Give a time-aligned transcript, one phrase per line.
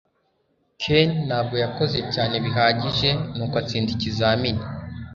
[0.81, 4.63] ken ntabwo yakoze cyane bihagije, nuko atsinda ikizamini